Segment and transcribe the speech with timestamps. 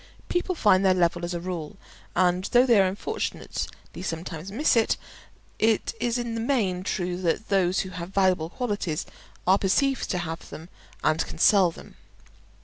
[0.29, 1.77] People find their level as a rule;
[2.15, 4.97] and though they unfortunately sometimes miss it,
[5.59, 9.05] it is in the main true that those who have valuable qualities
[9.45, 10.69] are perceived to have them
[11.03, 11.97] and can sell them.